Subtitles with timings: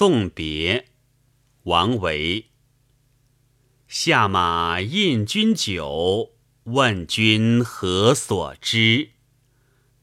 [0.00, 0.86] 送别，
[1.64, 2.46] 王维。
[3.86, 6.30] 下马饮君酒，
[6.62, 9.10] 问君何所知？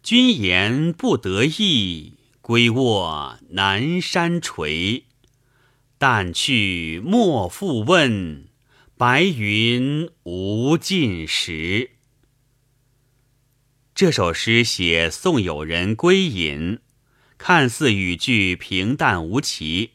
[0.04, 5.06] 君言不得意，归卧南山陲。
[5.98, 8.50] 但去莫复问，
[8.98, 11.90] 白云无尽时。
[13.96, 16.82] 这首诗写送友人归隐。
[17.38, 19.92] 看似语句平淡无奇，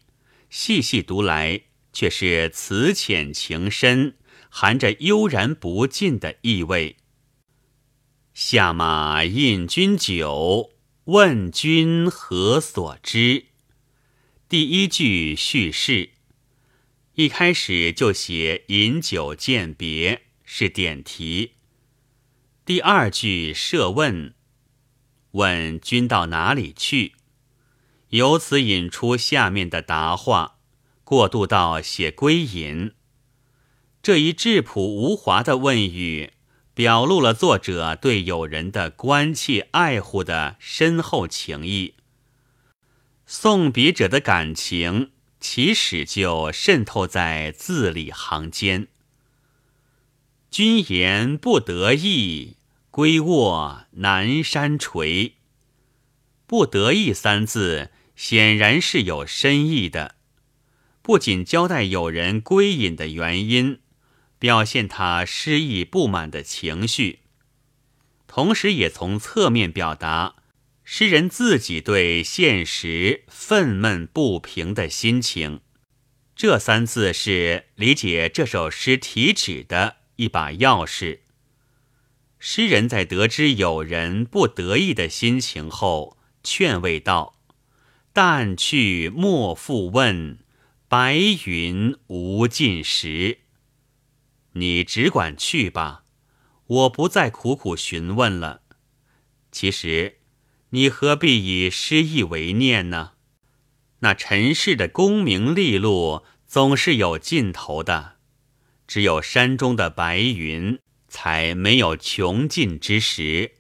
[0.49, 1.63] 细细读来
[1.93, 4.17] 却是词浅情深，
[4.49, 6.97] 含着悠然不尽的意味。
[8.33, 10.71] 下马饮君酒，
[11.05, 13.47] 问君何所知？
[14.49, 16.11] 第一句叙事，
[17.15, 21.55] 一开始就写饮酒饯别，是点题。
[22.65, 24.33] 第二句设问，
[25.33, 27.15] 问君到哪里去？
[28.13, 30.57] 由此引出下面的答话，
[31.03, 32.93] 过渡到写归隐。
[34.03, 36.35] 这一质朴无华的问语，
[36.75, 41.95] 表露了作者对友人的关切爱护的深厚情谊。
[43.25, 48.89] 送别者的感情，起始就渗透在字里行间。
[50.51, 52.59] 君言不得意，
[52.91, 55.33] 归卧南山陲。
[56.47, 57.91] 不得意三字。
[58.17, 60.17] 显然是有深意的，
[61.03, 63.81] 不仅交代友人归隐的原因，
[64.39, 67.21] 表现他失意不满的情绪，
[68.27, 70.37] 同时也从侧面表达
[70.85, 75.61] 诗人自己对现实愤懑不平的心情。
[76.35, 81.21] 这三字是理解这首诗题旨的一把钥匙。
[82.39, 87.39] 诗人在得知友人不得意的心情后，劝慰道。
[88.13, 90.39] 但去莫复问，
[90.87, 93.39] 白云无尽时。
[94.53, 96.05] 你只管去吧，
[96.67, 98.61] 我不再苦苦询问了。
[99.51, 100.19] 其实，
[100.71, 103.13] 你何必以失意为念呢？
[104.01, 108.17] 那尘世的功名利禄总是有尽头的，
[108.87, 113.53] 只有山中的白云，才没有穷尽之时，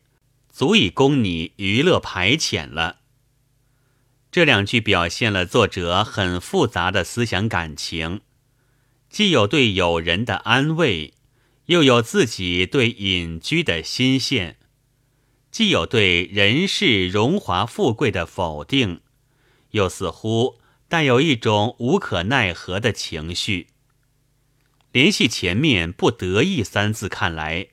[0.50, 3.01] 足以供你娱乐排遣了。
[4.32, 8.22] 这两句表现了作者很复杂的思想感情，
[9.10, 11.12] 既有对友人的安慰，
[11.66, 14.54] 又有自己对隐居的心羡；
[15.50, 19.03] 既有对人世荣华富贵的否定，
[19.72, 23.66] 又似乎带有一种无可奈何的情绪。
[24.93, 27.66] 联系前面“不得意”三字看来，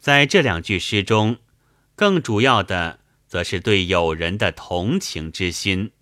[0.00, 1.36] 在这两句诗中，
[1.94, 3.00] 更主要的。
[3.26, 5.92] 则是对友人的同情之心，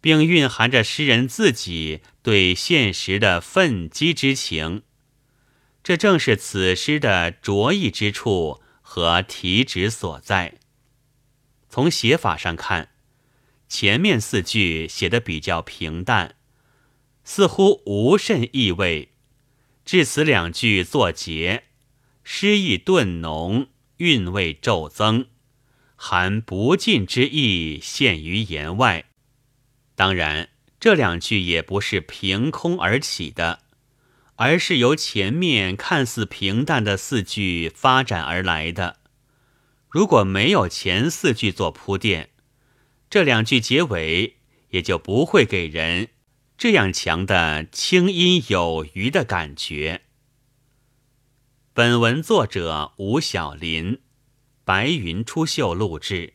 [0.00, 4.82] 并蕴含着诗人自己对现实的愤激之情。
[5.82, 10.58] 这正是此诗的着意之处和题旨所在。
[11.68, 12.90] 从写法上看，
[13.68, 16.36] 前面四句写的比较平淡，
[17.24, 19.08] 似乎无甚意味；
[19.84, 21.64] 至此两句作结，
[22.22, 25.26] 诗意顿浓，韵味骤增。
[26.04, 29.04] 含不尽之意现于言外，
[29.94, 30.48] 当然
[30.80, 33.60] 这两句也不是凭空而起的，
[34.34, 38.96] 而是由前面看似平淡的四句发展而来的。
[39.88, 42.30] 如果没有前四句做铺垫，
[43.08, 44.38] 这两句结尾
[44.70, 46.08] 也就不会给人
[46.58, 50.02] 这样强的清音有余的感觉。
[51.72, 54.00] 本文作者吴小林。
[54.64, 56.34] 白云出岫录制。